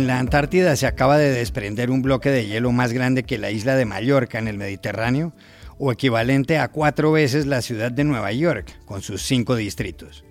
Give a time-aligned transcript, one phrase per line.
[0.00, 3.50] En la Antártida se acaba de desprender un bloque de hielo más grande que la
[3.50, 5.34] isla de Mallorca en el Mediterráneo,
[5.76, 10.24] o equivalente a cuatro veces la ciudad de Nueva York, con sus cinco distritos.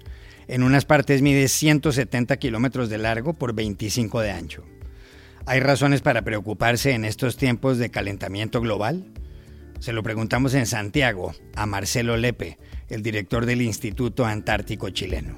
[0.47, 4.65] En unas partes mide 170 kilómetros de largo por 25 de ancho.
[5.45, 9.05] ¿Hay razones para preocuparse en estos tiempos de calentamiento global?
[9.79, 12.57] Se lo preguntamos en Santiago a Marcelo Lepe,
[12.87, 15.37] el director del Instituto Antártico Chileno.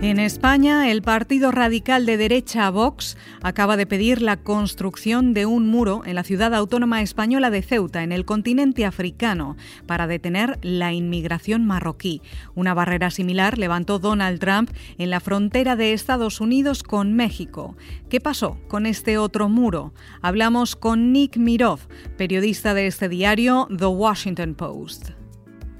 [0.00, 5.66] En España, el partido radical de derecha Vox acaba de pedir la construcción de un
[5.66, 10.92] muro en la ciudad autónoma española de Ceuta, en el continente africano, para detener la
[10.92, 12.22] inmigración marroquí.
[12.54, 17.76] Una barrera similar levantó Donald Trump en la frontera de Estados Unidos con México.
[18.08, 19.92] ¿Qué pasó con este otro muro?
[20.22, 21.80] Hablamos con Nick Mirov,
[22.16, 25.17] periodista de este diario, The Washington Post.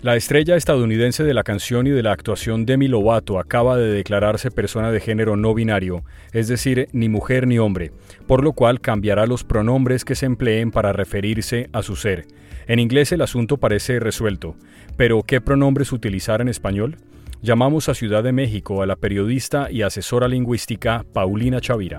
[0.00, 4.52] La estrella estadounidense de la canción y de la actuación Demi Lovato acaba de declararse
[4.52, 7.90] persona de género no binario, es decir, ni mujer ni hombre,
[8.28, 12.27] por lo cual cambiará los pronombres que se empleen para referirse a su ser.
[12.68, 14.55] En inglés el asunto parece resuelto,
[14.96, 16.96] pero ¿qué pronombres utilizar en español?
[17.42, 21.98] Llamamos a Ciudad de México a la periodista y asesora lingüística Paulina Chavira.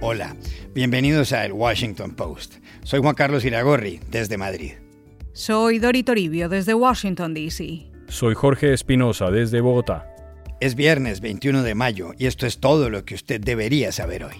[0.00, 0.36] Hola,
[0.72, 2.64] bienvenidos a El Washington Post.
[2.86, 4.74] Soy Juan Carlos Iragorri, desde Madrid.
[5.32, 7.90] Soy Dori Toribio, desde Washington, D.C.
[8.06, 10.06] Soy Jorge Espinosa, desde Bogotá.
[10.60, 14.36] Es viernes 21 de mayo y esto es todo lo que usted debería saber hoy.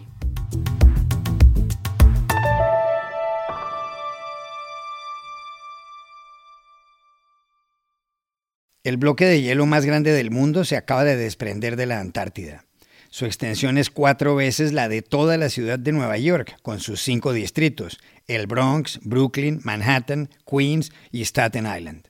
[8.84, 12.64] El bloque de hielo más grande del mundo se acaba de desprender de la Antártida.
[13.10, 17.00] Su extensión es cuatro veces la de toda la ciudad de Nueva York, con sus
[17.00, 22.08] cinco distritos, el Bronx, Brooklyn, Manhattan, Queens y Staten Island.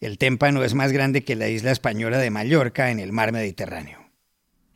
[0.00, 4.01] El témpano es más grande que la isla española de Mallorca en el mar Mediterráneo.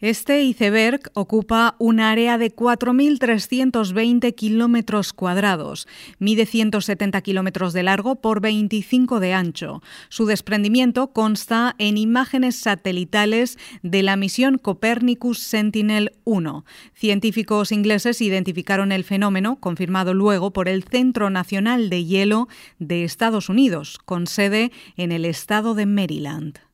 [0.01, 8.43] Este iceberg ocupa un área de 4.320 kilómetros cuadrados, mide 170 kilómetros de largo por
[8.43, 9.83] 25 de ancho.
[10.11, 16.65] Su desprendimiento consta en imágenes satelitales de la misión Copernicus Sentinel-1.
[16.93, 22.49] Científicos ingleses identificaron el fenómeno, confirmado luego por el Centro Nacional de Hielo
[22.79, 26.67] de Estados Unidos, con sede en el estado de Maryland.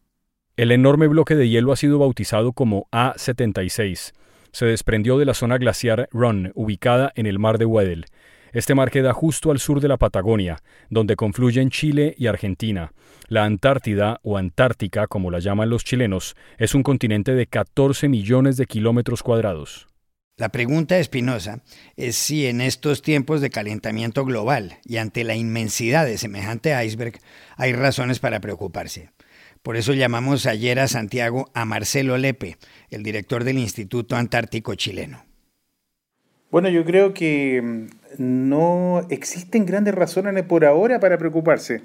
[0.55, 4.13] El enorme bloque de hielo ha sido bautizado como A76.
[4.53, 8.05] Se desprendió de la zona glaciar Run, ubicada en el mar de Weddell.
[8.53, 12.93] Este mar queda justo al sur de la Patagonia, donde confluyen Chile y Argentina.
[13.29, 18.59] La Antártida, o Antártica, como la llaman los chilenos, es un continente de 14 millones
[18.59, 19.89] de kilómetros cuadrados.
[20.37, 21.63] La pregunta espinosa
[21.97, 27.21] es si en estos tiempos de calentamiento global y ante la inmensidad de semejante iceberg
[27.57, 29.13] hay razones para preocuparse.
[29.63, 32.57] Por eso llamamos ayer a Santiago a Marcelo Lepe,
[32.91, 35.25] el director del Instituto Antártico Chileno.
[36.51, 37.87] Bueno, yo creo que mm,
[38.19, 41.81] no existen grandes razones por ahora para preocuparse.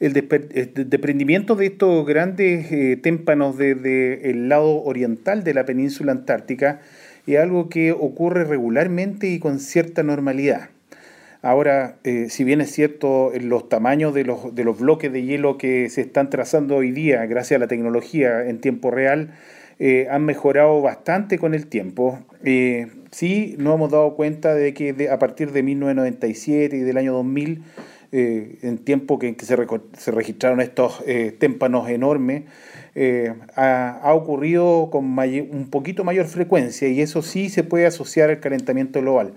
[0.00, 6.80] El desprendimiento de estos grandes eh, témpanos desde el lado oriental de la península antártica
[7.26, 10.70] es algo que ocurre regularmente y con cierta normalidad.
[11.40, 15.56] Ahora, eh, si bien es cierto, los tamaños de los, de los bloques de hielo
[15.56, 19.34] que se están trazando hoy día, gracias a la tecnología en tiempo real,
[19.78, 22.18] eh, han mejorado bastante con el tiempo.
[22.42, 27.12] Eh, sí, nos hemos dado cuenta de que a partir de 1997 y del año
[27.12, 27.62] 2000,
[28.10, 29.54] en tiempo que, que se,
[29.98, 31.04] se, registraron estos
[31.38, 32.44] témpanos enormes,
[33.54, 38.40] ha, ha, ocurrido con un poquito mayor frecuencia y eso sí se puede asociar al
[38.40, 39.34] calentamiento global.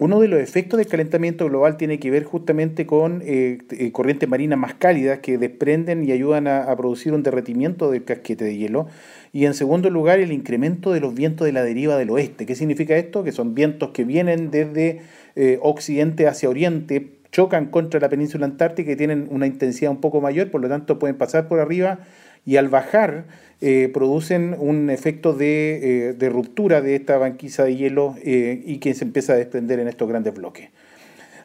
[0.00, 4.28] Uno de los efectos del calentamiento global tiene que ver justamente con eh, eh, corrientes
[4.28, 8.88] marinas más cálidas que desprenden y ayudan a, producir un derretimiento del casquete de hielo.
[9.32, 12.44] Y en segundo lugar, el incremento de los vientos de la deriva del oeste.
[12.44, 13.22] ¿Qué significa esto?
[13.22, 15.02] Que son vientos que vienen desde
[15.36, 20.20] eh, occidente hacia oriente, chocan contra la península antártica y tienen una intensidad un poco
[20.20, 22.00] mayor, por lo tanto pueden pasar por arriba
[22.46, 23.24] y al bajar
[23.60, 28.92] eh, producen un efecto eh, de, ruptura de esta banquisa de hielo eh, y que
[28.94, 30.68] se empieza a desprender en estos grandes bloques.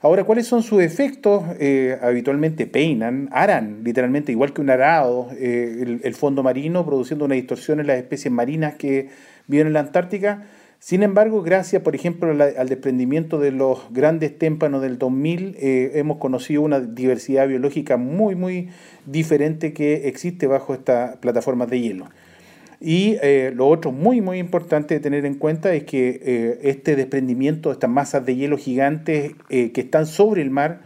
[0.02, 1.44] Ahora, ¿cuáles son sus efectos?
[2.02, 7.82] habitualmente peinan, aran, literalmente, igual que un arado, el, el, fondo marino, produciendo una distorsión
[7.82, 9.10] en las especies marinas que
[9.48, 10.46] viven en la Antártica
[10.80, 16.20] sin embargo, gracias, por ejemplo, al desprendimiento de los grandes témpanos del 2000, eh, hemos
[16.20, 18.70] conocido una diversidad biológica muy, muy
[19.06, 22.06] diferente que existe bajo estas plataformas de hielo.
[22.80, 26.96] Y eh, lo otro muy, muy importante de tener en cuenta es que eh, este
[26.96, 30.80] desprendimiento, estas masas de hielo gigantes que están sobre el mar,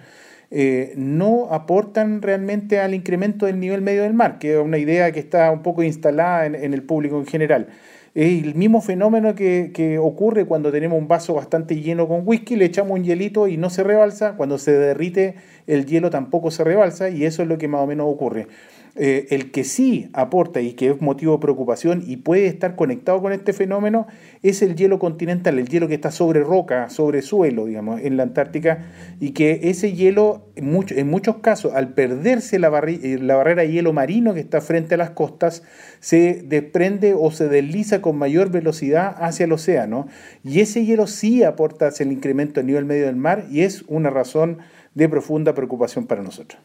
[0.95, 5.19] no aportan realmente al incremento del nivel medio del mar, que es una idea que
[5.19, 7.67] está un poco instalada en, el público en general.
[8.15, 12.55] Es el mismo fenómeno que, que, ocurre cuando tenemos un vaso bastante lleno con whisky,
[12.55, 16.63] le echamos un hielito y no se rebalsa, cuando se derrite el hielo tampoco se
[16.63, 18.47] rebalsa y eso es lo que más o menos ocurre.
[18.95, 23.23] Eh, el que sí aporta y que es motivo de preocupación y puede estar conectado
[23.23, 24.05] con este fenómeno
[24.43, 28.23] es el hielo continental, el hielo que está sobre roca, sobre suelo, digamos, en la
[28.23, 28.85] Antártica,
[29.19, 33.93] y que ese hielo, en, muchos casos, al perderse la, eh, la barrera de hielo
[33.93, 35.63] marino que está frente a las costas,
[35.99, 40.05] se desprende o se desliza con mayor velocidad hacia el océano,
[40.43, 43.85] y ese hielo sí aporta hacia el incremento del nivel medio del mar y es
[43.87, 44.59] una razón
[44.93, 46.61] de profunda preocupación para nosotros.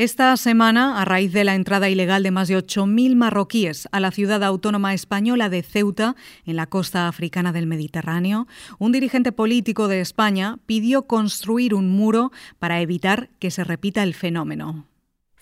[0.00, 4.10] Esta semana, a raíz de la entrada ilegal de más de 8.000 marroquíes a la
[4.10, 6.16] ciudad autónoma española de Ceuta,
[6.46, 8.48] en la costa africana del Mediterráneo,
[8.78, 14.14] un dirigente político de España pidió construir un muro para evitar que se repita el
[14.14, 14.89] fenómeno.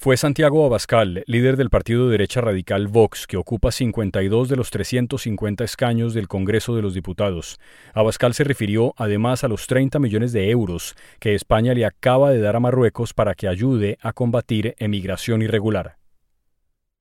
[0.00, 4.71] Fue Santiago Abascal, líder del partido de derecha radical Vox, que ocupa 52 de los
[4.71, 7.59] 350 escaños del Congreso de los Diputados.
[7.95, 12.39] Abascal se refirió además a los 30 millones de euros que España le acaba de
[12.39, 15.97] dar a Marruecos para que ayude a combatir emigración irregular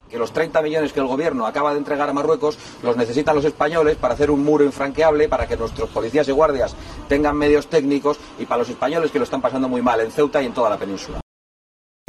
[0.09, 3.43] que los 30 millones que el gobierno acaba de entregar a Marruecos los necesitan los
[3.43, 6.77] españoles para hacer un muro infranqueable, para que nuestros policías y guardias
[7.09, 10.41] tengan medios técnicos y para los españoles que lo están pasando muy mal en Ceuta
[10.41, 11.19] y en toda la península.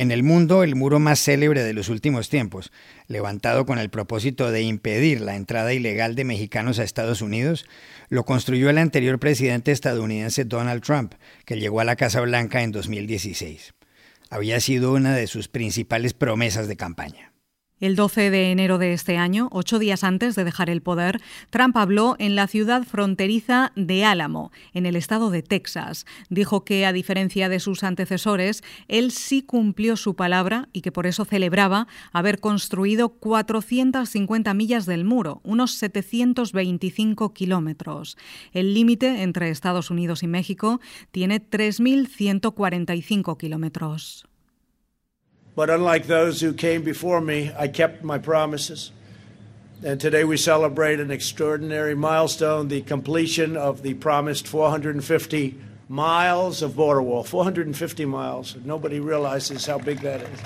[0.00, 2.70] En el mundo, el muro más célebre de los últimos tiempos,
[3.08, 7.66] levantado con el propósito de impedir la entrada ilegal de mexicanos a Estados Unidos,
[8.08, 11.14] lo construyó el anterior presidente estadounidense Donald Trump,
[11.44, 13.74] que llegó a la Casa Blanca en 2016.
[14.30, 17.32] Había sido una de sus principales promesas de campaña.
[17.80, 21.20] El 12 de enero de este año, ocho días antes de dejar el poder,
[21.50, 26.04] Trump habló en la ciudad fronteriza de Álamo, en el estado de Texas.
[26.28, 31.06] Dijo que, a diferencia de sus antecesores, él sí cumplió su palabra y que por
[31.06, 38.18] eso celebraba haber construido 450 millas del muro, unos 725 kilómetros.
[38.52, 40.80] El límite entre Estados Unidos y México
[41.12, 44.27] tiene 3.145 kilómetros.
[45.58, 48.92] But unlike those who came before me, I kept my promises.
[49.84, 55.56] And today we celebrate an extraordinary milestone the completion of the promised 450
[55.88, 57.24] miles of border wall.
[57.24, 58.56] 450 miles.
[58.64, 60.38] Nobody realizes how big that is.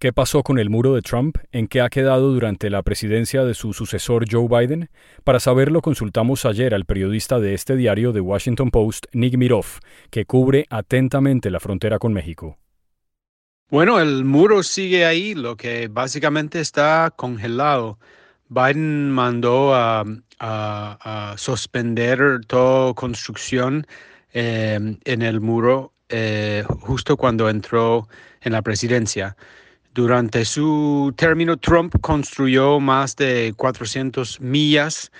[0.00, 1.38] ¿Qué pasó con el muro de Trump?
[1.52, 4.90] ¿En qué ha quedado durante la presidencia de su sucesor Joe Biden?
[5.22, 9.78] Para saberlo consultamos ayer al periodista de este diario The Washington Post, Nick Miroff,
[10.10, 12.58] que cubre atentamente la frontera con México.
[13.72, 17.98] Bueno, el muro sigue ahí, lo que básicamente está congelado.
[18.50, 20.04] Biden mandó a,
[21.38, 23.86] suspender toda construcción
[24.34, 28.08] em, en el muro eh, justo cuando entró
[28.42, 29.38] en la presidencia.
[29.94, 35.10] Durante su término, Trump construyó más de 400 millas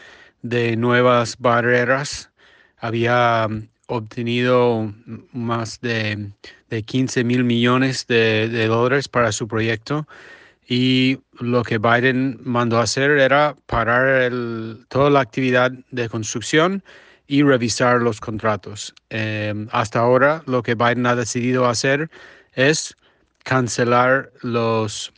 [0.42, 2.30] de nuevas barreras.
[2.76, 3.48] Había
[3.92, 4.92] obtenido
[5.32, 6.32] más de,
[6.86, 10.06] 15 mil millones de, dólares para su proyecto
[10.66, 14.32] y lo que Biden mandó hacer era parar
[14.88, 16.82] toda la actividad de construcción
[17.26, 18.94] y revisar los contratos.
[19.10, 22.10] Em, hasta ahora lo que Biden ha decidido hacer
[22.54, 22.96] es
[23.44, 25.12] cancelar los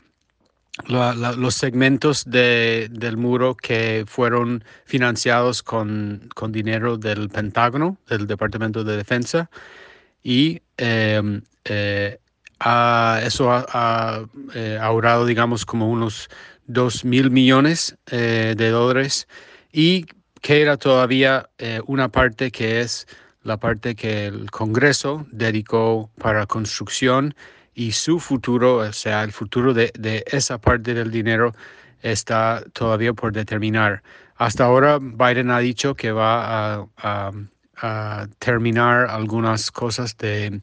[0.86, 8.82] los segmentos de, del muro que fueron financiados con, con, dinero del Pentágono, del Departamento
[8.82, 9.50] de Defensa,
[10.22, 12.18] y em, eh,
[13.22, 16.28] eso ha, eh, ahorrado, digamos, como unos
[16.66, 19.28] 2 mil millones eh, de dólares
[19.70, 20.06] y
[20.40, 21.48] queda todavía
[21.86, 23.06] una parte que es
[23.42, 27.34] la parte que el Congreso dedicó para construcción
[27.74, 29.92] y su futuro, o sea, el futuro de,
[30.26, 31.54] esa parte del dinero
[32.02, 34.02] está todavía por determinar.
[34.36, 37.32] Hasta ahora Biden ha dicho que va a,
[38.38, 40.62] terminar algunas cosas de,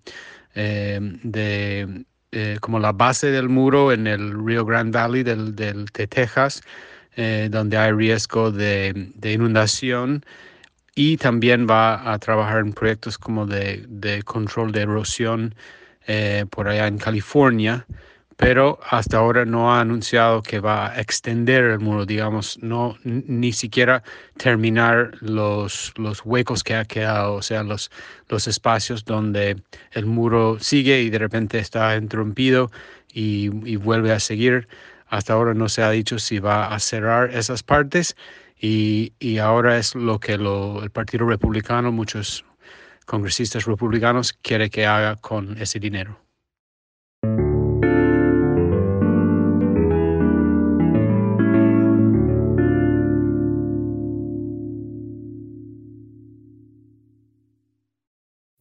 [0.56, 5.86] eh, de eh, como la base del muro en el Rio Grande Valley del, del
[5.86, 6.64] de Texas,
[7.18, 10.24] eh, donde hay riesgo de, inundación
[10.96, 15.54] y también va a trabajar en proyectos como de, de control de erosión
[16.08, 17.86] eh, por allá en California,
[18.42, 23.54] pero hasta ahora no ha anunciado que va a extender el muro, digamos, no ni
[23.54, 24.02] siquiera
[24.36, 27.92] terminar los, los huecos que ha quedado, o sea, los,
[28.30, 32.72] los espacios donde el muro sigue y de repente está interrumpido
[33.14, 34.68] y, vuelve a seguir.
[35.08, 38.16] Hasta ahora no se ha dicho si va a cerrar esas partes
[38.60, 42.44] y, ahora es lo que el Partido Republicano, muchos
[43.06, 46.18] congresistas republicanos, quiere que haga con ese dinero.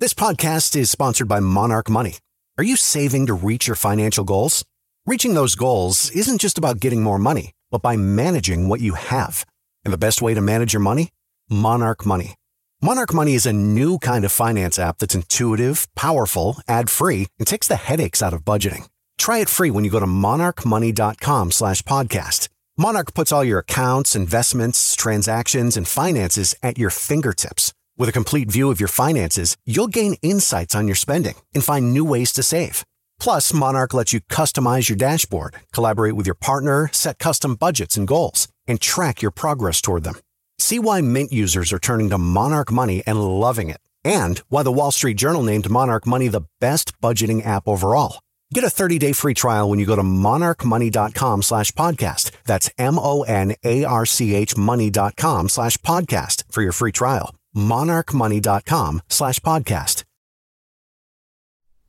[0.01, 2.17] This podcast is sponsored by Monarch Money.
[2.57, 4.65] Are you saving to reach your financial goals?
[5.05, 9.45] Reaching those goals isn't just about getting more money, but by managing what you have.
[9.85, 11.11] And the best way to manage your money?
[11.51, 12.37] Monarch Money.
[12.83, 17.69] Monarch Money is a new kind of finance app that's intuitive, powerful, ad-free, and takes
[17.69, 18.89] the headaches out of budgeting.
[19.19, 22.49] Try it free when you go to monarchmoney.com slash podcast.
[22.79, 28.51] Monarch puts all your accounts, investments, transactions, and finances at your fingertips with a complete
[28.51, 32.43] view of your finances, you'll gain insights on your spending and find new ways to
[32.43, 32.83] save.
[33.19, 38.09] Plus, Monarch lets you customize your dashboard, collaborate with your partner, set custom budgets and
[38.09, 40.15] goals, and track your progress toward them.
[40.61, 44.71] See why Mint users are turning to Monarch Money and loving it, and why the
[44.71, 48.21] Wall Street Journal named Monarch Money the best budgeting app overall.
[48.53, 52.33] Get a 30-day free trial when you go to monarchmoney.com slash podcast.
[52.45, 57.35] That's M-O-N-A-R-C-H money.com slash podcast for your free trial.
[57.57, 60.10] monarchmoney.com podcast.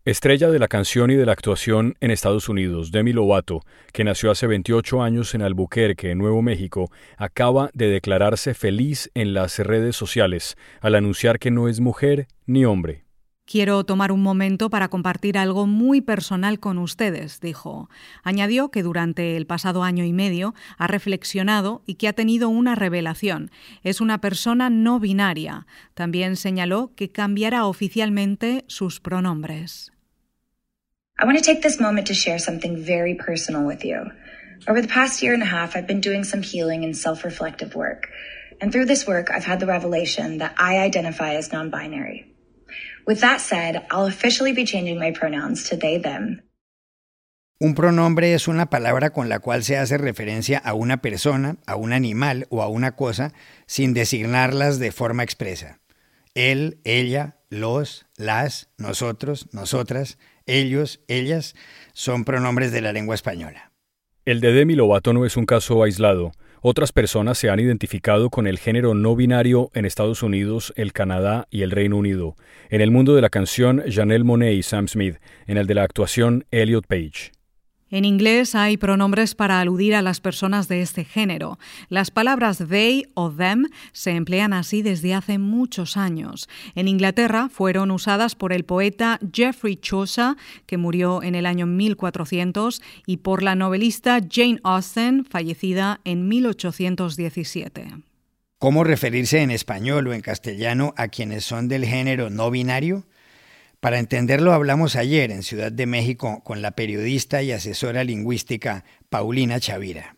[0.04, 3.62] Estrella de la canción y de la actuación en Estados Unidos, Demi Lovato,
[3.94, 9.60] que nació hace 28 años en Albuquerque, Nuevo México, acaba de declararse feliz en las
[9.60, 13.04] redes sociales al anunciar que no es mujer ni hombre.
[13.52, 17.90] Quiero tomar un momento para compartir algo muy personal con ustedes, dijo.
[18.24, 22.76] Añadió que durante el pasado año y medio ha reflexionado y que ha tenido una
[22.76, 23.52] revelación.
[23.84, 25.68] Es una persona no binaria.
[25.96, 29.92] También señaló que cambiará oficialmente sus pronombres.
[31.20, 34.14] I want to take this moment to share something very personal with you.
[34.70, 38.08] Over the past year and a half, I've been doing some healing and self-reflective work.
[38.62, 42.31] And through this work, I've had the revelation that I identify as non-binary.
[43.08, 46.42] With that said, I'll officially be changing my pronouns to they, them.
[47.60, 51.76] Un pronombre es una palabra con la cual se hace referencia a una persona, a
[51.76, 53.34] un animal o a una cosa
[53.68, 55.80] sin designarlas de forma expresa.
[56.34, 60.18] Él, ella, los, las, nosotros, nosotras,
[60.48, 61.54] ellos, ellas
[61.94, 63.72] son pronombres de la lengua española.
[64.26, 66.32] El de Demi Lovato no es un caso aislado.
[66.64, 71.48] Otras personas se han identificado con el género no binario en Estados Unidos, el Canadá
[71.50, 72.36] y el Reino Unido.
[72.70, 75.16] En el mundo de la canción, Janelle Monet y Sam Smith.
[75.48, 77.32] En el de la actuación, Elliot Page.
[77.92, 81.60] En inglés hay pronombres para aludir a las personas de este género.
[81.90, 86.48] Las palabras they o them se emplean así desde hace muchos años.
[86.74, 92.82] En Inglaterra fueron usadas por el poeta Geoffrey Chaucer, que murió en el año 1400,
[93.06, 97.88] y por la novelista Jane Austen, fallecida en 1817.
[98.58, 103.06] ¿Cómo referirse en español o en castellano a quienes son del género no binario?
[103.82, 109.60] Para entenderlo hablamos ayer en Ciudad de México con la periodista y asesora lingüística Paulina
[109.60, 110.16] Chavira.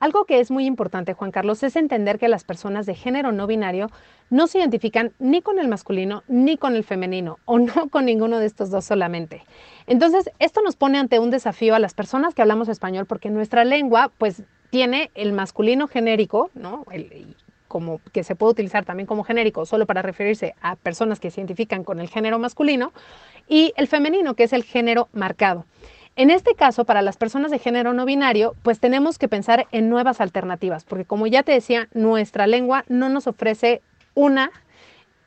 [0.00, 3.46] Algo que es muy importante, Juan Carlos, es entender que las personas de género no
[3.46, 3.90] binario
[4.28, 8.38] no se identifican ni con el masculino ni con el femenino, o no con ninguno
[8.38, 9.42] de estos dos solamente.
[9.86, 13.64] Entonces, esto nos pone ante un desafío a las personas que hablamos español, porque nuestra
[13.64, 16.84] lengua, pues, tiene el masculino genérico, ¿no?
[16.90, 17.34] El,
[17.68, 21.40] como que se puede utilizar también como genérico solo para referirse a personas que se
[21.40, 22.92] identifican con el género masculino,
[23.48, 25.64] y el femenino, que es el género marcado.
[26.16, 29.90] En este caso, para las personas de género no binario, pues tenemos que pensar en
[29.90, 33.82] nuevas alternativas, porque como ya te decía, nuestra lengua no nos ofrece
[34.14, 34.50] una,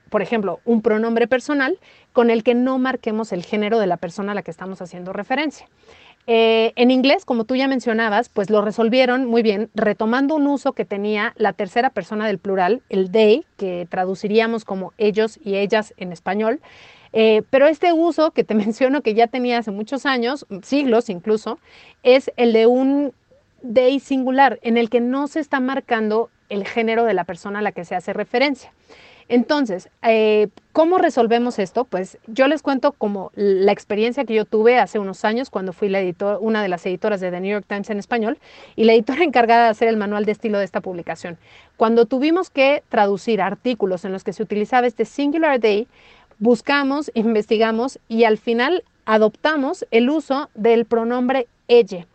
[0.10, 1.78] por ejemplo, un pronombre personal
[2.12, 5.14] con el que no marquemos el género de la persona a la que estamos haciendo
[5.14, 5.68] referencia.
[6.28, 10.74] Eh, en inglés, como tú ya mencionabas, pues lo resolvieron muy bien, retomando un uso
[10.74, 15.94] que tenía la tercera persona del plural, el they, que traduciríamos como ellos y ellas
[15.98, 16.60] en español.
[17.14, 21.60] Eh, pero este uso que te menciono que ya tenía hace muchos años, siglos incluso,
[22.04, 23.14] es el de un
[23.74, 27.62] they singular, en el que no se está marcando el género de la persona a
[27.62, 28.72] la que se hace referencia.
[29.30, 31.86] Entonces, eh, ¿cómo resolvemos esto?
[31.86, 35.88] Pues yo les cuento como la experiencia que yo tuve hace unos años cuando fui
[35.88, 38.40] la editor, una de las editoras de The New York Times en español
[38.76, 41.38] y la editora encargada de hacer el manual de estilo de esta publicación.
[41.78, 45.88] Cuando tuvimos que traducir artículos en los que se utilizaba este singular day,
[46.40, 52.08] buscamos, investigamos y al final adoptamos el uso del pronombre ella.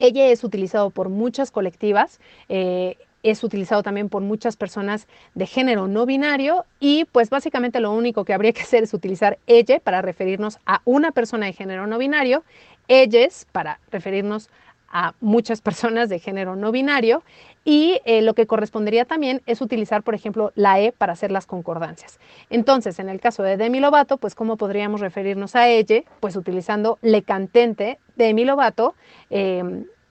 [0.00, 2.20] Ella es utilizado por muchas colectivas.
[2.48, 2.96] Eh,
[3.30, 8.24] es utilizado también por muchas personas de género no binario y pues básicamente lo único
[8.24, 11.98] que habría que hacer es utilizar ella para referirnos a una persona de género no
[11.98, 12.44] binario,
[12.88, 14.50] ellas para referirnos
[14.90, 17.22] a muchas personas de género no binario
[17.64, 21.44] y eh, lo que correspondería también es utilizar, por ejemplo, la E para hacer las
[21.44, 22.18] concordancias.
[22.48, 26.02] Entonces, en el caso de Demi Lovato, pues ¿cómo podríamos referirnos a ella?
[26.20, 28.94] Pues utilizando le cantente Demi Lovato.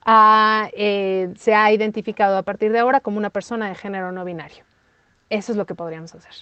[0.10, 4.64] Eh, se ha identificado a partir de ahora como una persona de género no binario.
[5.30, 6.34] Eso es lo que podríamos hacer.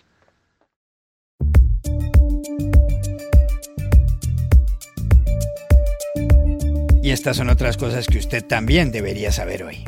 [7.01, 9.83] Y estas son otras cosas que usted también debería saber hoy.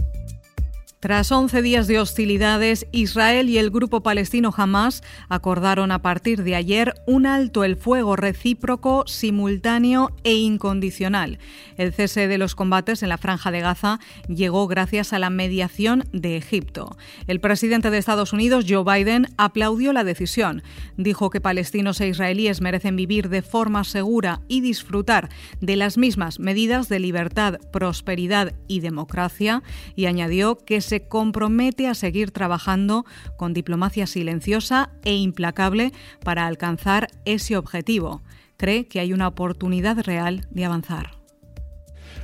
[1.07, 6.53] Tras 11 días de hostilidades, Israel y el grupo palestino Hamas acordaron a partir de
[6.53, 11.39] ayer un alto el fuego recíproco, simultáneo e incondicional.
[11.77, 16.03] El cese de los combates en la franja de Gaza llegó gracias a la mediación
[16.11, 16.97] de Egipto.
[17.27, 20.61] El presidente de Estados Unidos, Joe Biden, aplaudió la decisión.
[20.97, 25.29] Dijo que palestinos e israelíes merecen vivir de forma segura y disfrutar
[25.61, 29.63] de las mismas medidas de libertad, prosperidad y democracia
[29.95, 33.05] y añadió que se compromete a seguir trabajando
[33.37, 35.91] con diplomacia silenciosa e implacable
[36.23, 38.23] para alcanzar ese objetivo.
[38.57, 41.11] Cree que hay una oportunidad real de avanzar.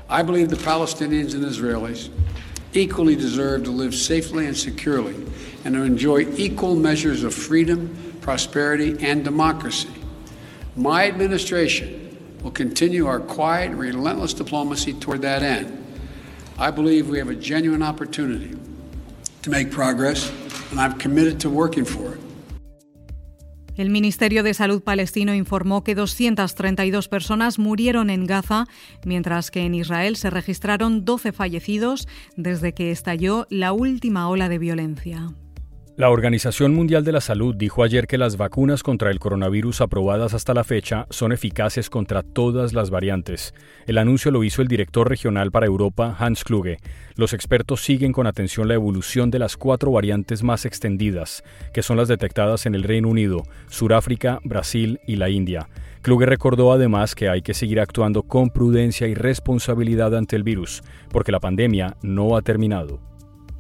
[0.10, 2.10] I believe the Palestinians and Israelis
[2.74, 5.16] equally deserve to live safely and securely
[5.64, 7.90] and to enjoy equal measures of freedom,
[8.22, 9.94] prosperity, and democracy.
[10.76, 15.83] My administration will continue our quiet, relentless diplomacy toward that end.
[16.60, 18.56] I believe we have a genuine opportunity
[19.42, 20.32] to make progress,
[20.72, 22.20] and I'm committed to working for it.
[23.76, 28.68] El Ministerio de Salud palestino informó que 232 personas murieron en Gaza,
[29.04, 34.60] mientras que en Israel se registraron 12 fallecidos desde que estalló la última ola de
[34.60, 35.34] violencia.
[35.96, 40.34] La Organización Mundial de la Salud dijo ayer que las vacunas contra el coronavirus aprobadas
[40.34, 43.54] hasta la fecha son eficaces contra todas las variantes.
[43.86, 46.80] El anuncio lo hizo el director regional para Europa, Hans Kluge.
[47.16, 51.44] Los expertos siguen con atención la evolución de las cuatro variantes más extendidas,
[51.76, 55.70] que son las detectadas en el Reino Unido, Suráfrica, Brasil y la India.
[56.02, 60.82] Kluge recordó además que hay que seguir actuando con prudencia y responsabilidad ante el virus,
[61.12, 63.13] porque la pandemia no ha terminado.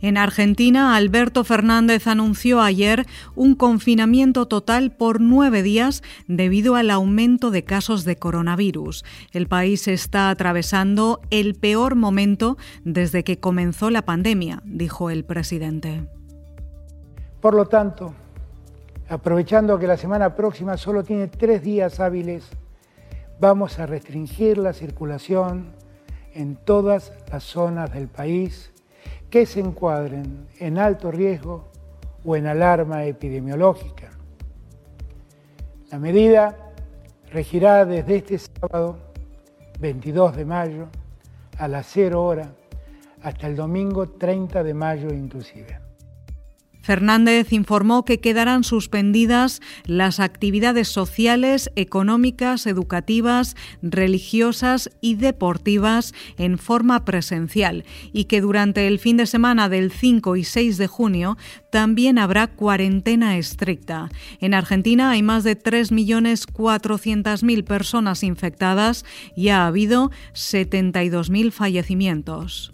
[0.03, 7.51] En Argentina, Alberto Fernández anunció ayer un confinamiento total por nueve días debido al aumento
[7.51, 9.05] de casos de coronavirus.
[9.31, 16.05] El país está atravesando el peor momento desde que comenzó la pandemia, dijo el presidente.
[17.39, 18.13] Por lo tanto,
[19.07, 22.49] aprovechando que la semana próxima solo tiene tres días hábiles,
[23.39, 25.71] vamos a restringir la circulación
[26.33, 28.72] en todas las zonas del país
[29.33, 31.65] que se encuadren en alto riesgo
[32.23, 34.11] o en alarma epidemiológica.
[35.89, 36.55] La medida
[37.31, 38.99] regirá desde este sábado
[39.79, 40.87] 22 de mayo
[41.57, 42.53] a las 0 hora
[43.23, 45.82] hasta el domingo 30 de mayo inclusive.
[46.83, 57.05] Fernández informó que quedarán suspendidas las actividades sociales, económicas, educativas, religiosas y deportivas en forma
[57.05, 61.37] presencial y que durante el fin de semana del 5 y 6 de junio
[61.71, 64.09] también habrá cuarentena estricta.
[64.41, 69.05] En Argentina hay más de 3.400.000 personas infectadas
[69.37, 72.73] y ha habido 72.000 fallecimientos.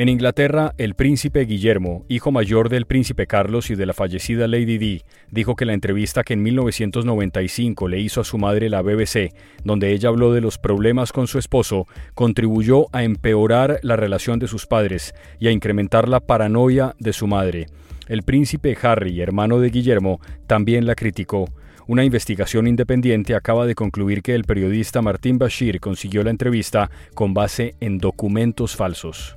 [0.00, 4.78] En Inglaterra, el príncipe Guillermo, hijo mayor del príncipe Carlos y de la fallecida Lady
[4.78, 9.34] Di, dijo que la entrevista que en 1995 le hizo a su madre la BBC,
[9.62, 14.48] donde ella habló de los problemas con su esposo, contribuyó a empeorar la relación de
[14.48, 17.66] sus padres y a incrementar la paranoia de su madre.
[18.08, 21.52] El príncipe Harry, hermano de Guillermo, también la criticó.
[21.86, 27.34] Una investigación independiente acaba de concluir que el periodista Martín Bashir consiguió la entrevista con
[27.34, 29.36] base en documentos falsos.